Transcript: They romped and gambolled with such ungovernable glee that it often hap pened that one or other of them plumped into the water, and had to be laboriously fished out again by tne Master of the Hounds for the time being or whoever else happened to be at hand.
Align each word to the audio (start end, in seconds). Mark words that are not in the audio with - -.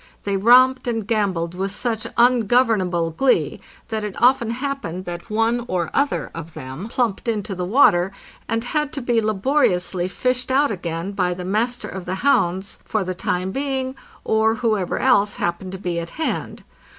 They 0.23 0.35
romped 0.35 0.87
and 0.87 1.05
gambolled 1.05 1.53
with 1.53 1.69
such 1.71 2.07
ungovernable 2.17 3.11
glee 3.11 3.61
that 3.89 4.03
it 4.03 4.19
often 4.19 4.49
hap 4.49 4.81
pened 4.81 5.05
that 5.05 5.29
one 5.29 5.63
or 5.67 5.91
other 5.93 6.31
of 6.33 6.55
them 6.55 6.87
plumped 6.87 7.27
into 7.27 7.53
the 7.53 7.65
water, 7.65 8.11
and 8.49 8.63
had 8.63 8.91
to 8.93 9.01
be 9.03 9.21
laboriously 9.21 10.07
fished 10.07 10.49
out 10.49 10.71
again 10.71 11.11
by 11.11 11.35
tne 11.35 11.45
Master 11.45 11.87
of 11.87 12.05
the 12.05 12.15
Hounds 12.25 12.79
for 12.83 13.03
the 13.03 13.13
time 13.13 13.51
being 13.51 13.93
or 14.23 14.55
whoever 14.55 14.97
else 14.97 15.35
happened 15.35 15.71
to 15.73 15.77
be 15.77 15.99
at 15.99 16.09
hand. 16.17 16.63